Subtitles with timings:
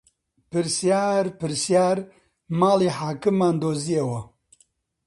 [0.49, 1.97] پرسیار-پرسیار
[2.59, 4.21] ماڵی حاکممان دۆزیەوە